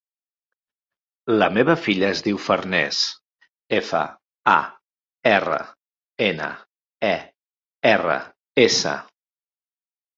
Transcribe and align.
La 1.43 1.49
meva 1.57 1.75
filla 1.81 2.09
es 2.15 2.23
diu 2.29 2.39
Farners: 2.45 3.03
efa, 3.81 4.03
a, 4.57 4.57
erra, 5.37 5.63
ena, 6.33 6.51
e, 7.15 7.17
erra, 7.97 8.21
essa. 8.69 9.01